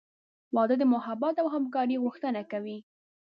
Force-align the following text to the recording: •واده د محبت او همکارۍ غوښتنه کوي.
•واده 0.55 0.75
د 0.79 0.83
محبت 0.93 1.35
او 1.41 1.47
همکارۍ 1.55 1.95
غوښتنه 2.03 2.41
کوي. 2.51 2.77